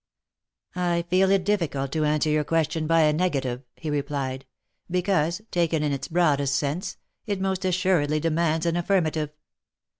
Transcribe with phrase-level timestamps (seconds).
[0.75, 4.47] "I feel it difficult to answer your question by a negative," he re plied,"
[4.89, 9.29] because, taken in its broadest sense, it most assuredly demands an affirmative.